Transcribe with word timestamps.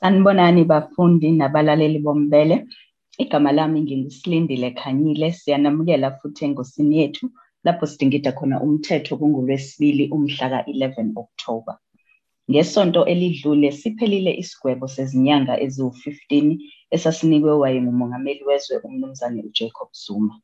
Sanibonani 0.00 0.64
bafundi 0.64 1.28
nabalaleli 1.32 1.98
bombele. 1.98 2.56
Igama 3.22 3.52
lami 3.52 3.78
nginguSilindile 3.82 4.68
Khanyile. 4.78 5.32
Siyanamukela 5.32 6.08
futhi 6.18 6.44
engosini 6.44 6.94
yethu 7.00 7.24
lapho 7.64 7.86
sidingida 7.86 8.32
khona 8.32 8.56
umthetho 8.64 9.12
kungolwesibili 9.20 10.04
umhla 10.14 10.46
ka-11 10.52 11.12
October. 11.22 11.76
Ngesonto 12.50 13.00
elidlule 13.12 13.68
siphelile 13.80 14.32
isigwebo 14.42 14.86
sezinyanga 14.94 15.54
eziwu-15 15.64 16.58
esasinikwe 16.94 17.52
wayengumongameli 17.62 18.42
wezwe 18.48 18.76
umnumzane 18.86 19.40
uJacob 19.48 19.88
Zuma. 20.04 20.34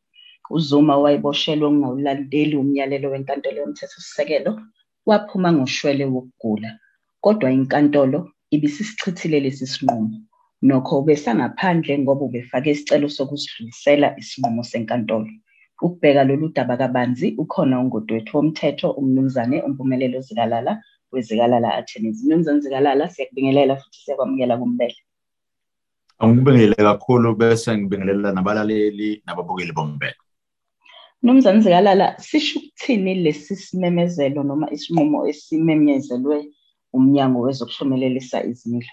uZuma 0.51 0.95
wayeboshelwe 1.03 1.67
ukungawulandeli 1.69 2.57
umyalelo 2.63 3.07
wenkantolo 3.13 3.57
yomthethosisekelo 3.63 4.53
waphuma 5.09 5.49
ngoshwele 5.53 6.05
wokugula 6.15 6.71
kodwa 7.25 7.49
inkantolo 7.57 8.19
ibisisichithile 8.55 9.41
lesi 9.45 9.67
sinqumo. 9.67 10.11
Nokho 10.63 10.99
ubesangaphandle 11.01 11.99
ngoba 11.99 12.25
ubefake 12.29 12.71
isicelo 12.71 13.09
sokusidlulisela 13.17 14.09
isinqumo 14.21 14.63
senkantolo. 14.71 15.31
Ukubheka 15.83 16.25
lolu 16.25 16.47
daba 16.57 16.77
kabanzi 16.77 17.35
ukhona 17.43 17.81
ungudwethu 17.81 18.37
womthetho 18.37 18.89
umnumzane 19.01 19.57
umpumelelo 19.67 20.21
zikalala 20.27 20.73
wezikalala 21.13 21.69
attorneys 21.79 22.25
mnumzane 22.25 22.61
zikalala 22.61 23.09
siyakubingelela 23.13 23.77
futhi 23.81 23.99
siyakwamukela 24.05 24.59
kumbele. 24.61 24.99
Angibingelele 26.19 26.83
kakhulu 26.89 27.29
bese 27.41 27.71
ngibingelela 27.79 28.33
nabalaleli 28.33 29.23
nababukeli 29.27 29.73
bombele 29.73 30.21
Mnumzane 31.23 31.61
Zikalala 31.61 32.19
sisho 32.19 32.59
ukuthini 32.59 33.15
lesi 33.15 33.57
simemezelo 33.57 34.43
noma 34.43 34.67
isinqumo 34.73 35.19
esimemezelwe 35.31 36.39
umnyango 36.93 37.41
wezokuhlumelelisa 37.41 38.45
izimilo. 38.45 38.93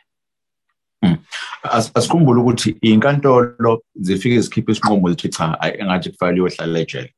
Hmm. 1.01 1.17
asikhumbule 1.63 2.39
ukuthi 2.41 2.77
inkantolo 2.81 3.83
zifike 3.95 4.41
zikhiphe 4.41 4.71
isinqumo 4.71 5.09
zithi 5.09 5.29
cha 5.29 5.57
engathi 5.79 6.09
kufanele 6.09 6.41
uyohlala 6.41 6.79
ejele. 6.79 7.13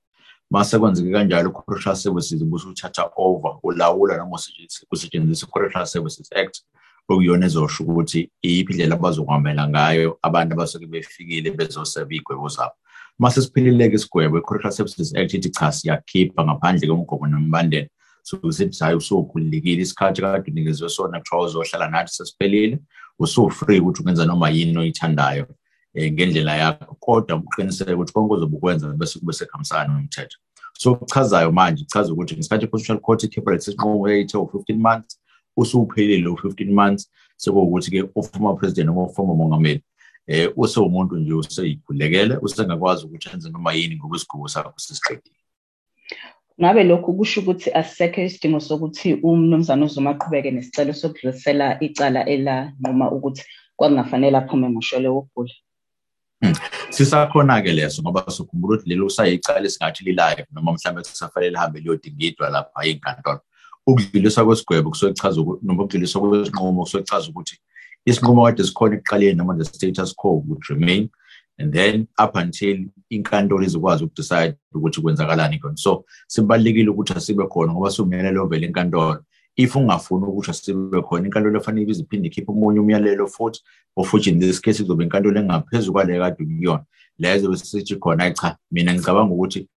Mase 0.51 0.79
kwenzeke 0.79 1.11
kanjalo 1.11 1.49
i-correctional 1.49 1.95
services 1.95 2.43
busuthatha 2.43 3.09
over 3.15 3.59
ulawula 3.63 4.17
noma 4.17 4.37
kusetshenziswa 4.89 5.47
i-correctional 5.47 5.87
services 5.87 6.31
act 6.35 6.61
okuyona 7.09 7.45
ezosho 7.45 7.83
ukuthi 7.83 8.31
iyiphi 8.43 8.71
indlela 8.73 8.95
abazokwamela 8.95 9.67
ngayo 9.67 10.19
abantu 10.21 10.53
abasuke 10.53 10.87
befikile 10.87 11.51
bezoseva 11.51 12.13
iy'gwebo 12.13 12.47
zabo. 12.47 12.73
Mase 13.19 13.41
siphilileke 13.41 13.95
isigwebo 13.95 14.37
i-correctional 14.37 14.75
services 14.77 15.15
act 15.15 15.33
ithi 15.33 15.49
cha 15.49 15.71
siyakhipha 15.71 16.45
ngaphandle 16.45 16.87
komgomo 16.87 17.27
nemibandela 17.27 17.87
sokusithi 18.23 18.83
hayi 18.83 18.95
usukhululekile 18.95 19.81
isikhathi 19.81 20.21
kade 20.21 20.51
unikezwe 20.51 20.89
sona 20.89 21.19
kuthiwa 21.19 21.45
uzohlala 21.45 21.89
nathi 21.89 22.13
sesiphelile. 22.13 22.79
Usu-free 23.19 23.79
ukuthi 23.79 24.01
ungenza 24.01 24.25
noma 24.25 24.49
yini 24.49 24.77
oyithandayo 24.77 25.45
um 25.95 26.11
ngendlela 26.13 26.55
yakho. 26.57 26.95
Kodwa 26.99 27.37
uqiniseke 27.37 27.93
ukuthi 27.93 28.13
konke 28.13 28.33
ozobe 28.33 28.57
ukwenza 28.57 28.87
bese 28.87 29.19
kube 29.19 29.33
sekuhambisana 29.33 29.93
nomthetho 29.93 30.37
so 30.79 30.95
kuchazayo 30.95 31.51
manje 31.51 31.83
kuchaza 31.83 32.13
ukuthi 32.13 32.35
ngesikhathi 32.35 32.65
i-constitutional 32.65 33.01
court 33.01 33.23
ikhipha 33.23 33.51
lesi 33.51 33.71
sinqumo 33.71 34.09
eyithe 34.09 34.37
u-fifteen 34.37 34.79
months 34.79 35.19
usuphelile 35.57 36.27
u-fifteen 36.27 36.73
months 36.73 37.11
sekuwukuthi-ke 37.37 38.09
uformer 38.15 38.55
president 38.55 38.87
noma 38.87 39.03
uformer 39.03 39.35
mongameli 39.35 39.83
eh 40.27 40.51
usewumuntu 40.55 41.17
nje 41.17 41.33
useyikhulekele 41.33 42.37
usengakwazi 42.37 43.05
ukuthi 43.05 43.29
enze 43.33 43.49
noma 43.49 43.73
yini 43.73 43.95
ngokwesigubo 43.95 44.47
sakho 44.47 44.73
sesiqedile. 44.77 45.38
Ngabe 46.61 46.83
lokhu 46.83 47.13
kusho 47.13 47.41
ukuthi 47.41 47.71
asisekho 47.71 48.21
isidingo 48.21 48.59
sokuthi 48.59 49.13
umnumzane 49.23 49.83
uzoma 49.85 50.09
aqhubeke 50.09 50.51
nesicelo 50.51 50.93
sokudlulisela 50.93 51.79
icala 51.85 52.21
elanquma 52.33 53.11
ukuthi 53.11 53.43
kwakungafanele 53.77 54.37
aphume 54.37 54.69
ngoshwele 54.69 55.07
wokugula. 55.07 55.53
Hmm. 56.41 56.55
sisakhona-ke 56.89 57.71
leso 57.71 58.01
ngoba 58.01 58.31
sukhumbula 58.31 58.75
ukuthi 58.75 58.89
lelo 58.89 59.05
kusayicala 59.05 59.65
esingathi 59.65 60.03
lilayo 60.03 60.45
noma 60.51 60.71
mhlawumbe 60.73 61.01
kusafanele 61.01 61.51
lihambe 61.51 61.79
liyodingidwa 61.79 62.49
lapha 62.49 62.79
ey'nkantolo. 62.83 63.41
Ukudluliswa 63.87 64.45
kwesigwebo 64.45 64.89
kusuke 64.89 65.13
kuchaza 65.13 65.41
noma 65.63 65.83
ukudluliswa 65.83 66.21
kwesinqumo 66.21 66.81
kusuke 66.81 67.03
kuchaza 67.03 67.29
ukuthi 67.29 67.55
isinqumo 68.05 68.43
kade 68.45 68.63
sikhona 68.63 68.95
ekuqaleni 68.95 69.37
noma 69.37 69.57
the 69.57 69.65
status 69.65 70.13
quo 70.15 70.43
would 70.47 70.63
remain 70.69 71.09
and 71.59 71.73
then 71.73 72.07
up 72.17 72.35
until 72.35 72.77
inkantolo 73.09 73.63
izokwazi 73.63 74.03
ukudecide 74.03 74.55
ukuthi 74.73 75.01
kwenzakalani 75.01 75.59
khona. 75.59 75.77
So 75.77 76.05
sibalulekile 76.27 76.89
ukuthi 76.89 77.13
asibe 77.13 77.47
khona 77.47 77.73
ngoba 77.73 77.91
siwumyalelo 77.91 78.43
ovela 78.43 78.65
inkantolo 78.65 79.23
if 79.55 79.75
ungafuni 79.75 80.25
ukuthi 80.25 80.51
asibe 80.51 81.01
khona 81.01 81.25
inkantolo 81.25 81.59
efanele 81.59 81.91
iziphinde 81.91 82.27
ikhiphe 82.27 82.51
omunye 82.51 82.79
umyalelo 82.79 83.27
futhi 83.27 83.61
ofuthi 83.97 84.29
in 84.29 84.39
this 84.39 84.61
case 84.61 84.83
kuzobe 84.83 85.03
inkantolo 85.03 85.39
engaphezu 85.39 85.91
kwale 85.91 86.19
kade 86.19 86.43
ukuyona 86.43 86.85
lezo 87.19 87.49
besithi 87.49 87.95
khona 87.95 88.31
cha 88.31 88.57
mina 88.71 88.93
ngicabanga 88.93 89.33
ukuthi 89.33 89.67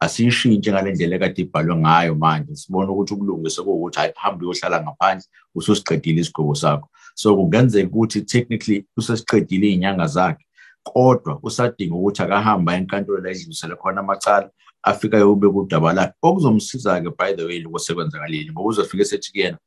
asiyishintshe 0.00 0.72
ngale 0.72 0.92
ndlela 0.92 1.16
ekade 1.16 1.42
ibhalwe 1.42 1.76
ngayo 1.76 2.14
manje. 2.14 2.56
Sibone 2.56 2.90
ukuthi 2.90 3.14
ukulungise 3.14 3.62
kuwukuthi 3.62 3.98
hayi 3.98 4.12
hambe 4.16 4.46
uyohlala 4.46 4.82
ngaphandle 4.82 5.26
ususiqedile 5.54 6.20
isigqoko 6.20 6.54
sakho. 6.54 6.88
So 7.14 7.36
kungenzeka 7.36 7.88
ukuthi 7.88 8.20
technically 8.22 8.86
usesiqedile 8.96 9.66
iy'nyanga 9.68 10.06
zakhe. 10.06 10.44
Kodwa 10.92 11.38
usadinga 11.42 11.94
ukuthi 11.94 12.22
akahamba 12.22 12.76
enkantolo 12.76 13.18
la 13.22 13.30
edlulisele 13.30 13.74
khona 13.80 14.00
amacala 14.00 14.50
afikayo 14.82 15.32
ube 15.32 15.48
kudaba 15.48 15.92
lakhe 15.92 16.14
okuzomsiza-ke 16.22 17.10
by 17.18 17.32
the 17.36 17.44
way 17.44 17.58
lokho 17.60 17.78
sekwenzakalile 17.78 18.52
ngoba 18.52 18.68
uzofika 18.68 19.02
esethi 19.02 19.32
kuyena 19.32 19.58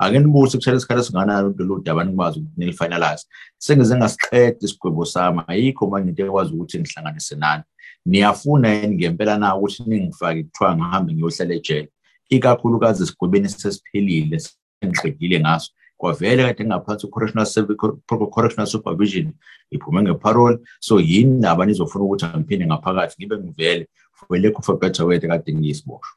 ake 0.00 0.18
nibuse 0.18 0.58
kuthela 0.58 0.76
isikhathi 0.76 1.00
esinganani 1.00 1.54
lolu 1.58 1.82
daba 1.82 2.04
nikwazi 2.04 2.38
ukuthi 2.38 2.54
nilifinalize. 2.56 3.24
Sengize 3.58 3.96
ngasiqeda 3.96 4.56
isigwebo 4.60 5.04
sami 5.04 5.40
ayikho 5.46 5.86
manje 5.86 6.08
into 6.08 6.26
ekwazi 6.26 6.54
ukuthi 6.54 6.78
ngihlanganise 6.78 7.36
nani. 7.36 7.62
Niyafuna 8.06 8.68
yini 8.68 8.96
ngempela 8.96 9.38
na 9.38 9.56
ukuthi 9.56 9.82
ningifake 9.86 10.42
kuthiwa 10.44 10.76
ngihambe 10.76 11.12
ngiyohlala 11.12 11.54
ejele? 11.54 11.88
Ikakhulukazi 12.28 13.02
esigwebeni 13.02 13.48
sesiphelile 13.48 14.38
sengiqedile 14.40 15.40
ngaso. 15.40 15.70
Kwavele 16.00 16.42
kade 16.44 16.64
ngaphansi 16.64 17.06
correctional 18.34 18.66
supervision 18.66 19.32
iphume 19.70 20.02
ngeparole. 20.02 20.58
So 20.80 21.00
yini 21.00 21.40
naba 21.40 21.66
nizofuna 21.66 22.04
ukuthi 22.04 22.24
angiphinde 22.26 22.66
ngaphakathi 22.66 23.14
ngibe 23.18 23.36
ngivele 23.38 23.84
for 24.16 24.38
lack 24.38 24.58
of 24.58 24.68
a 24.68 24.76
better 24.76 25.06
word 25.06 25.22
kade 25.28 25.52
ngiyisiboshwa 25.52 26.16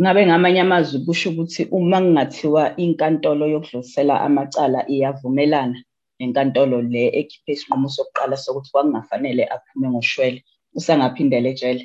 ngabe 0.00 0.26
ngamanye 0.26 0.60
amazwi 0.60 0.98
kusho 1.04 1.30
ukuthi 1.30 1.62
uma 1.70 1.98
kungathiwa 2.00 2.62
inkantolo 2.76 3.44
yokudlulisela 3.52 4.14
amacala 4.26 4.80
iyavumelana 4.92 5.78
nenkantolo 6.18 6.82
le 6.92 7.04
ekhiphe 7.20 7.52
isinqumo 7.52 7.88
sokuqala 7.94 8.36
sokuthi 8.36 8.70
kwakungafanele 8.72 9.42
aphume 9.54 9.86
ngoshwele 9.90 10.40
usangaphindela 10.78 11.48
ejele? 11.52 11.84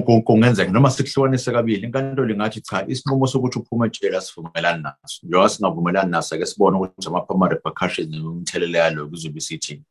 Kungenzeka 0.00 0.72
noma 0.72 0.90
sikuhlukanise 0.90 1.52
kabili 1.52 1.86
inkantolo 1.86 2.34
ingathi 2.34 2.60
cha 2.60 2.86
isinqumo 2.88 3.26
sokuthi 3.26 3.58
uphume 3.58 3.86
ejele 3.86 4.16
asivumelani 4.16 4.82
naso. 4.82 5.20
Njengoba 5.22 5.48
singavumelani 5.48 6.10
naso 6.10 6.34
ake 6.34 6.46
sibone 6.46 6.76
ukuthi 6.76 7.08
ama 7.28 7.48
repercussions 7.48 8.10
nemithelela 8.10 8.78
yalo 8.78 9.08
kuzobe 9.08 9.40
sithini 9.40 9.82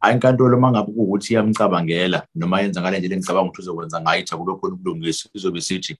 hayi 0.00 0.14
inkantolo 0.14 0.56
uma 0.56 0.70
ngabe 0.70 0.92
kuwukuthi 0.92 1.32
iyamcabangela 1.32 2.26
noma 2.34 2.60
yenza 2.60 2.80
ngale 2.80 2.98
ndlela 2.98 3.14
engicabanga 3.14 3.48
ukuthi 3.48 3.60
uzokwenza 3.62 4.00
ngayo 4.00 4.20
ithi 4.20 4.34
akube 4.34 4.52
khona 4.54 4.74
ubulungisi 4.74 5.28
izobe 5.34 5.60
sithi 5.60 5.96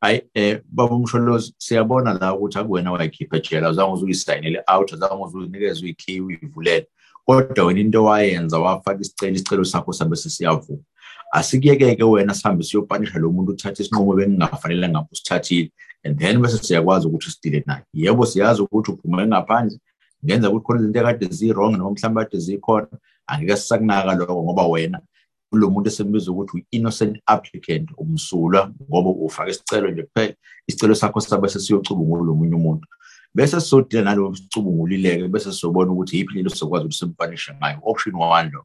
hayi 0.00 0.22
um 0.36 0.58
baba 0.64 0.94
umsholozi 0.94 1.54
siyabona 1.58 2.14
la 2.20 2.34
ukuthi 2.34 2.58
akuwena 2.58 2.92
wayikhipha 2.92 3.36
ejele 3.36 3.66
azange 3.66 3.92
uze 3.92 4.04
uyisayinele 4.04 4.62
out 4.68 4.92
azange 4.92 5.24
uze 5.24 5.38
uyinikeze 5.38 5.84
uyikhiye 5.84 6.20
uyivulele. 6.20 6.86
Kodwa 7.26 7.64
wena 7.66 7.80
into 7.80 8.02
owayenza 8.02 8.58
wafaka 8.58 9.00
isicelo 9.00 9.32
isicelo 9.32 9.64
sakho 9.64 9.92
sabe 9.92 10.16
sesiyavuma. 10.16 10.78
Asikuyeke-ke 11.32 12.04
wena 12.04 12.34
sihambe 12.34 12.64
siyopanisha 12.64 13.18
lo 13.18 13.32
muntu 13.32 13.52
uthathe 13.52 13.82
isinqumo 13.82 14.14
bengingafanele 14.16 14.88
ngapho 14.88 15.08
usithathile 15.12 15.70
and 16.04 16.18
then 16.18 16.42
bese 16.42 16.58
siyakwazi 16.58 17.06
ukuthi 17.06 17.30
sidile 17.30 17.62
naye. 17.66 17.82
Yebo 17.94 18.26
siyazi 18.26 18.62
ukuthi 18.62 18.90
uphume 18.90 19.26
ngaphandle 19.26 19.78
ngenza 20.24 20.50
ukuthi 20.50 20.64
khona 20.66 20.80
izinto 20.80 21.00
ekade 21.00 21.26
zi-wrong 21.30 21.76
noma 21.76 21.90
mhlawumbe 21.90 22.24
kade 22.24 22.38
zikhona 22.38 22.88
angeke 23.26 23.56
sisakunaka 23.56 24.14
lokho 24.14 24.42
ngoba 24.42 24.66
wena 24.66 25.00
kulo 25.50 25.70
muntu 25.70 25.88
esembiza 25.88 26.30
ukuthi 26.32 26.52
u-innocent 26.56 27.18
applicant 27.26 27.90
umsulwa 27.96 28.72
ngoba 28.90 29.10
ufake 29.10 29.50
isicelo 29.50 29.90
nje 29.90 30.02
kuphela 30.02 30.34
isicelo 30.68 30.94
sakho 30.94 31.20
sabe 31.20 31.48
sesiyocubungula 31.48 32.32
omunye 32.32 32.54
umuntu. 32.54 32.86
Bese 33.34 33.60
sizodila 33.60 34.02
nalowo 34.02 34.34
sicubungulileke 34.34 35.28
bese 35.28 35.52
sizobona 35.52 35.92
ukuthi 35.92 36.16
yiphi 36.16 36.34
lelo 36.34 36.50
sizokwazi 36.50 36.84
ukuthi 36.84 36.98
simpanishe 36.98 37.54
ngayo 37.54 37.78
option 37.82 38.14
one 38.14 38.50
lo. 38.50 38.64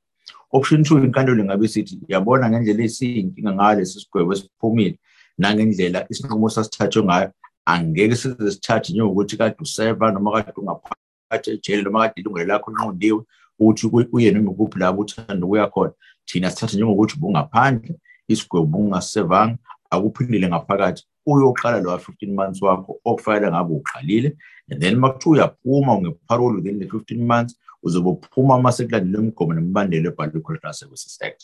Option 0.52 0.84
two 0.84 1.00
inkantolo 1.00 1.44
ingabe 1.44 1.68
sithi 1.68 2.00
yabona 2.08 2.50
ngendlela 2.50 2.84
esiyinkinga 2.84 3.54
ngalesi 3.54 4.00
sigwebo 4.00 4.34
esiphumile 4.34 4.98
nangendlela 5.38 6.06
isinqumo 6.12 6.50
sasithathwe 6.50 7.04
ngayo 7.04 7.30
angeke 7.66 8.16
size 8.16 8.52
sithathe 8.52 8.94
njengokuthi 8.94 9.38
kade 9.38 9.56
useva 9.60 10.12
noma 10.12 10.32
kade 10.32 10.52
ungaphakathi 10.58 11.52
ejele 11.52 11.82
noma 11.84 12.00
kade 12.00 12.22
ilungelo 12.22 12.48
lakho 12.48 12.72
linqondiwe 12.72 13.22
ukuthi 13.60 13.88
uye 14.12 14.32
noma 14.32 14.52
kuphi 14.54 14.80
lapho 14.80 15.02
uthanda 15.02 15.46
ukuya 15.46 15.68
khona. 15.68 15.94
Thina 16.26 16.52
sithathe 16.52 16.76
njengokuthi 16.76 17.16
ubungaphandle 17.18 17.96
isigwebo 18.28 18.66
bungasevanga 18.66 19.58
akuphindile 19.90 20.48
ngaphakathi. 20.50 21.04
Uyoqala 21.26 21.80
lo 21.82 21.96
15 21.96 22.34
months 22.34 22.62
wakho 22.62 23.00
okufanele 23.06 23.52
ngabe 23.52 23.74
uqalile 23.74 24.38
and 24.72 24.82
then 24.82 24.96
makuthiwa 24.96 25.34
uyaphuma 25.34 25.98
ungeparole 25.98 26.56
within 26.56 26.80
the 26.80 26.86
15 26.86 27.26
months 27.26 27.56
uzobe 27.84 28.10
uphuma 28.10 28.56
uma 28.56 28.72
sekulandela 28.72 29.20
imigomo 29.20 29.54
nemibandela 29.54 30.10
ebhalwe 30.10 30.40
i-correctional 30.40 30.74
services 30.74 31.22
act. 31.22 31.42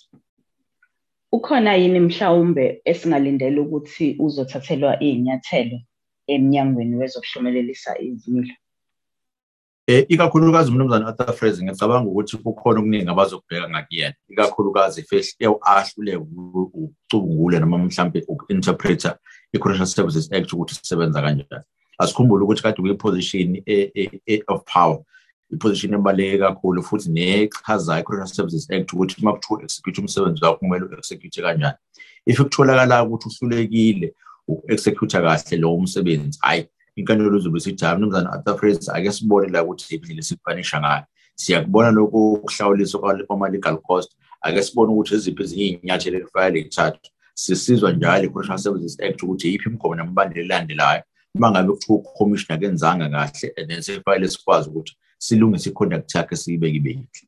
Ukhona 1.32 1.76
yini 1.76 2.00
mhlawumbe 2.00 2.82
esingalindela 2.86 3.62
ukuthi 3.62 4.16
uzothathelwa 4.20 5.04
iy'nyathelo 5.04 5.78
emnyangweni 6.28 6.96
wezokuhlumelelisa 6.96 7.92
izimilo? 8.00 8.56
Eh 9.88 10.06
ikakhulukazi 10.10 10.72
umnumzane 10.72 11.06
Arthur 11.06 11.34
Fraser 11.34 11.64
ngicabanga 11.64 12.10
ukuthi 12.10 12.38
kukhona 12.38 12.80
okuningi 12.80 13.10
abazokubheka 13.10 13.70
ngakuyena. 13.70 14.16
Ikakhulukazi 14.30 15.02
if 15.02 15.12
ahluleke 15.62 16.18
ukucubungula 16.18 17.60
noma 17.60 17.78
mhlambe 17.78 18.24
uku-interpreter 18.28 19.18
i-Correctional 19.54 19.88
Services 19.88 20.32
Act 20.32 20.54
ukuthi 20.54 20.80
isebenza 20.84 21.22
kanjani. 21.22 21.64
Asikhumbule 22.00 22.44
ukuthi 22.44 22.64
kade 22.64 22.82
kuyiposition 22.82 23.62
e, 23.66 23.92
e, 23.96 24.22
e, 24.28 24.44
of 24.48 24.64
power. 24.66 25.00
Iposition 25.52 25.94
ebaluleke 25.94 26.38
kakhulu 26.38 26.84
futhi 26.84 27.10
nechazayo 27.10 28.02
i-Correctional 28.02 28.36
Services 28.36 28.72
Act 28.72 28.94
ukuthi 28.94 29.16
uma 29.22 29.34
kuthiwa 29.34 29.64
execute 29.64 30.02
umsebenzi 30.02 30.46
wakho 30.46 30.58
kumele 30.58 30.86
u-execute 30.86 31.42
kanjani. 31.42 31.78
If 32.26 32.38
kutholakala 32.38 33.04
ukuthi 33.04 33.28
uhlulekile 33.30 34.14
uku-execute 34.48 35.22
kahle 35.22 35.58
lowo 35.58 35.82
msebenzi 35.82 36.40
hayi 36.42 36.66
inkantolo 36.96 37.38
izobe 37.38 37.60
sithi 37.60 37.86
hayi 37.86 37.98
mnumzane 37.98 38.30
Arthur 38.30 38.58
Fraser 38.58 38.96
ake 38.96 39.12
sibone 39.12 39.48
la 39.50 39.64
ukuthi 39.64 39.96
indlela 39.96 40.22
sikufanisha 40.22 40.80
ngayo. 40.80 41.04
Siyakubona 41.36 41.92
lokhu 41.92 42.34
ukuhlawuliswa 42.34 43.24
kwama-legal 43.28 43.78
cost. 43.78 44.12
Ake 44.42 44.64
sibone 44.64 44.92
ukuthi 44.92 45.16
eziphi 45.16 45.44
ezinye 45.44 45.66
iy'nyathelo 45.66 46.18
ekufanele 46.18 46.64
lithathwe 46.64 47.10
sisizwa 47.34 47.92
njalo 47.92 48.24
i-correctional 48.24 48.60
services 48.60 49.00
act 49.00 49.24
ukuthi 49.24 49.48
yiphi 49.52 49.70
imigomo 49.70 49.96
nemibandela 49.96 50.42
elandelayo 50.46 51.04
uma 51.36 51.52
ngabe 51.52 51.74
kuthiwa 51.74 52.00
ucommissioner 52.00 52.60
kenzanga 52.60 53.10
kahle 53.10 53.54
and 53.58 53.68
then 53.70 53.82
sekufanele 53.82 54.28
sikwazi 54.28 54.70
ukuthi 54.70 54.98
silungise 55.18 55.70
i-conduct 55.70 56.16
yakhe 56.16 56.36
siyibeke 56.36 56.78
ibe 56.78 56.90
yinhle 56.90 57.24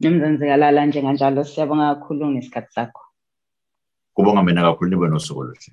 Mnumzane 0.00 0.36
Zikalala 0.36 0.86
njenganjalo 0.86 1.44
siyabonga 1.44 1.94
kakhulu 1.94 2.30
ngesikhathi 2.30 2.72
sakho. 2.74 3.02
kubonga 4.14 4.42
mina 4.42 4.62
kakhulu 4.62 4.90
nibe 4.90 5.08
nosuku 5.08 5.40
oluhle 5.40 5.70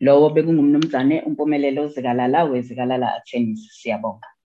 Lowo 0.00 0.30
bekungumnumzane 0.34 1.22
umpumelelo 1.26 1.88
Zikalala 1.88 2.44
wezikalala 2.44 3.06
Attorneys 3.16 3.62
siyabonga. 3.80 4.28